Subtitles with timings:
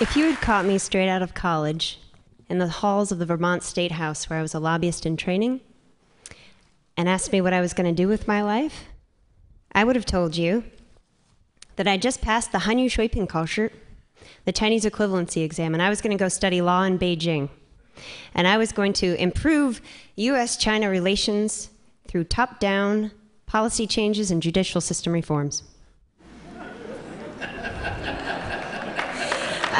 [0.00, 1.98] If you had caught me straight out of college
[2.48, 5.60] in the halls of the Vermont State House where I was a lobbyist in training
[6.96, 8.84] and asked me what I was going to do with my life,
[9.72, 10.64] I would have told you
[11.76, 13.70] that I just passed the Hanyu Shuiping
[14.46, 17.50] the Chinese equivalency exam, and I was going to go study law in Beijing.
[18.32, 19.82] And I was going to improve
[20.16, 21.68] US China relations
[22.08, 23.10] through top down
[23.44, 25.62] policy changes and judicial system reforms.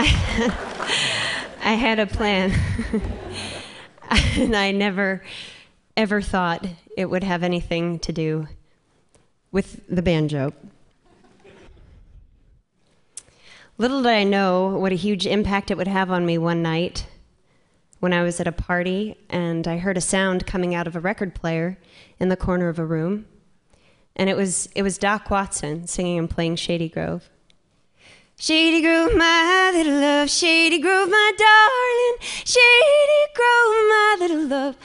[0.00, 0.04] I,
[1.64, 2.52] I had a plan,
[4.10, 5.24] and I never
[5.96, 6.64] ever thought
[6.96, 8.46] it would have anything to do
[9.50, 10.52] with the banjo.
[13.76, 17.08] Little did I know what a huge impact it would have on me one night
[17.98, 21.00] when I was at a party and I heard a sound coming out of a
[21.00, 21.76] record player
[22.20, 23.26] in the corner of a room.
[24.14, 27.28] And it was, it was Doc Watson singing and playing Shady Grove.
[28.40, 34.76] Shady Grove, my little love, Shady Grove, my darling, Shady Grove, my little love,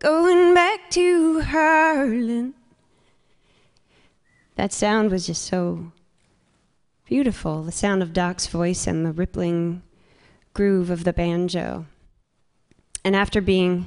[0.00, 2.54] going back to Harlan.
[4.56, 5.92] That sound was just so
[7.04, 9.82] beautiful the sound of Doc's voice and the rippling
[10.52, 11.86] groove of the banjo.
[13.04, 13.86] And after being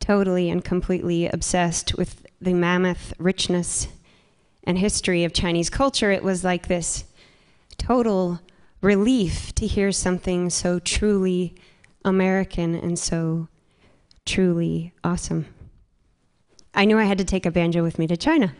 [0.00, 3.86] totally and completely obsessed with the mammoth richness
[4.64, 7.04] and history of Chinese culture, it was like this
[7.86, 8.40] total
[8.80, 11.54] relief to hear something so truly
[12.04, 13.48] American and so
[14.24, 15.46] truly awesome.
[16.72, 18.54] I knew I had to take a banjo with me to China.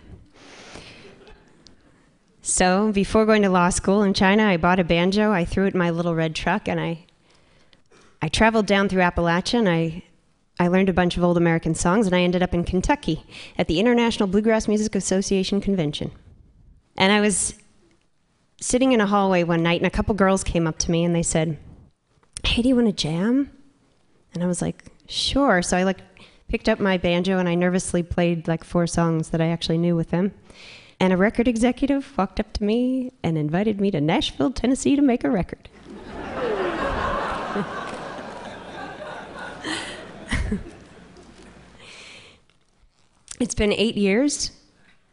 [2.42, 5.32] So, before going to law school in China, I bought a banjo.
[5.32, 7.06] I threw it in my little red truck and I
[8.20, 10.02] I traveled down through Appalachia and I
[10.58, 13.24] I learned a bunch of old American songs and I ended up in Kentucky
[13.56, 16.10] at the International Bluegrass Music Association convention.
[16.98, 17.54] And I was
[18.64, 21.14] sitting in a hallway one night, and a couple girls came up to me and
[21.14, 21.58] they said,
[22.44, 23.50] Hey, do you want to jam?
[24.32, 25.60] And I was like, Sure.
[25.60, 25.98] So I like
[26.48, 29.94] picked up my banjo and I nervously played like four songs that I actually knew
[29.94, 30.32] with them.
[30.98, 35.02] And a record executive walked up to me and invited me to Nashville, Tennessee to
[35.02, 35.68] make a record.
[43.40, 44.52] it's been eight years.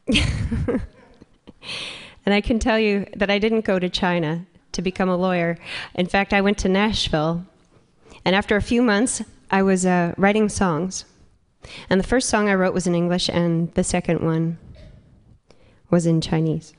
[2.24, 5.58] And I can tell you that I didn't go to China to become a lawyer.
[5.94, 7.44] In fact, I went to Nashville.
[8.24, 11.04] And after a few months, I was uh, writing songs.
[11.88, 14.58] And the first song I wrote was in English, and the second one
[15.90, 16.72] was in Chinese.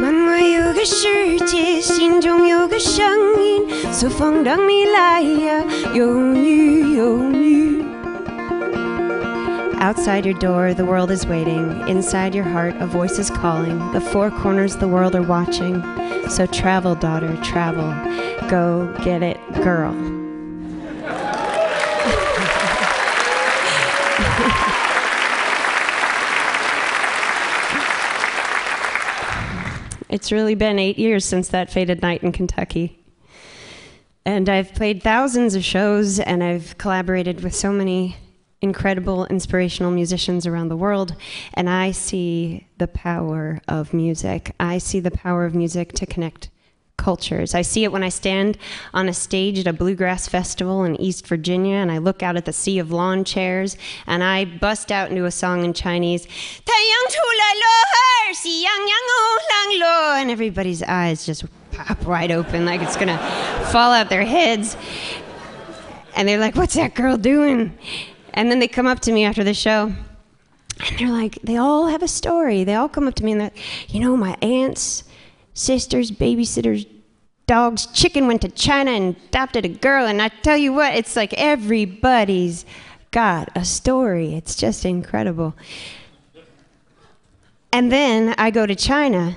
[0.00, 3.04] 妈妈有个世界，心中有个声
[3.40, 5.64] 音，说风等你来呀，
[5.94, 7.65] 有你有你。
[9.79, 11.87] Outside your door, the world is waiting.
[11.87, 13.77] Inside your heart, a voice is calling.
[13.91, 15.83] The four corners of the world are watching.
[16.29, 17.91] So travel, daughter, travel.
[18.49, 19.93] Go get it, girl.
[30.09, 32.97] it's really been eight years since that fated night in Kentucky.
[34.25, 38.15] And I've played thousands of shows and I've collaborated with so many
[38.61, 41.15] incredible, inspirational musicians around the world,
[41.53, 44.53] and I see the power of music.
[44.59, 46.49] I see the power of music to connect
[46.97, 47.53] cultures.
[47.53, 48.57] I see it when I stand
[48.93, 52.45] on a stage at a bluegrass festival in East Virginia and I look out at
[52.45, 56.25] the sea of lawn chairs and I bust out into a song in Chinese,
[60.17, 63.19] and everybody's eyes just pop wide open like it's gonna
[63.71, 64.75] fall out their heads.
[66.15, 67.77] And they're like, What's that girl doing?
[68.37, 69.91] And then they come up to me after the show
[70.87, 72.63] and they're like, they all have a story.
[72.63, 75.05] They all come up to me and they're, like, you know, my aunt's
[75.55, 76.85] sister's babysitter's
[77.47, 80.05] dog's chicken went to China and adopted a girl.
[80.05, 82.63] And I tell you what, it's like everybody's
[83.09, 84.35] got a story.
[84.35, 85.55] It's just incredible.
[87.71, 89.35] And then I go to China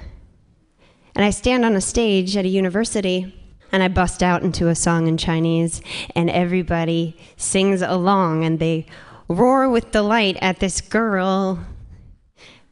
[1.14, 3.35] and I stand on a stage at a university
[3.72, 5.82] and I bust out into a song in Chinese,
[6.14, 8.87] and everybody sings along and they
[9.28, 11.61] roar with delight at this girl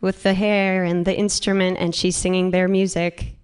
[0.01, 3.35] with the hair and the instrument, and she's singing their music.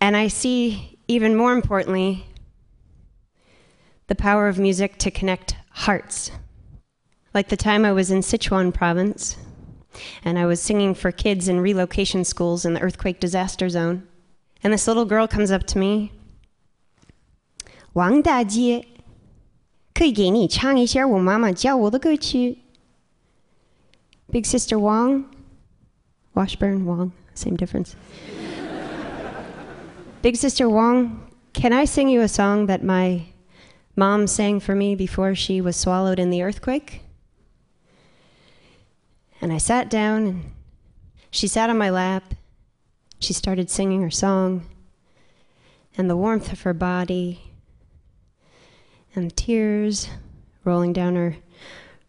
[0.00, 2.26] And I see, even more importantly,
[4.08, 6.30] the power of music to connect hearts.
[7.34, 9.36] Like the time I was in Sichuan province,
[10.24, 14.06] and I was singing for kids in relocation schools in the earthquake disaster zone.
[14.65, 16.11] And this little girl comes up to me.
[17.93, 18.87] 王大姐，
[19.93, 22.59] 可以给你唱一下我妈妈教我的歌曲。
[24.31, 25.25] Big Sister Wang,
[26.33, 27.95] Washburn Wang, same difference.
[30.21, 31.17] Big Sister Wong,
[31.53, 33.23] can I sing you a song that my
[33.95, 37.01] mom sang for me before she was swallowed in the earthquake?
[39.41, 40.41] And I sat down, and
[41.31, 42.35] she sat on my lap.
[43.18, 44.66] she started singing her song,
[45.96, 47.52] and the warmth of her body,
[49.14, 50.08] and tears
[50.64, 51.36] rolling down her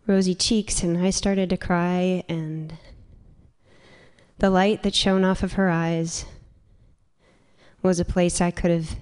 [0.05, 2.77] rosy cheeks, and I started to cry, and
[4.39, 6.25] the light that shone off of her eyes
[7.81, 8.95] was a place I could have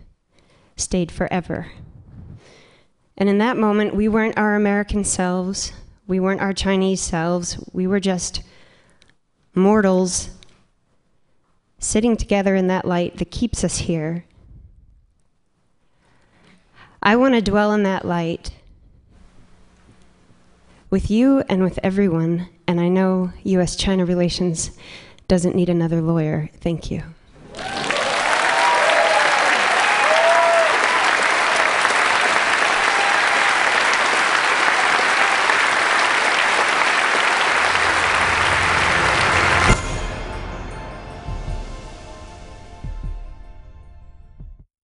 [0.75, 1.71] stayed forever.
[3.17, 5.71] And in that moment, we weren't our American selves,
[6.05, 8.43] we weren't our Chinese selves, we were just
[9.55, 10.29] mortals
[11.85, 14.25] sitting together in that light that keeps us here.
[17.01, 18.51] I want to dwell in that light
[20.89, 24.71] with you and with everyone, and I know US China relations
[25.27, 26.49] doesn't need another lawyer.
[26.61, 27.03] Thank you.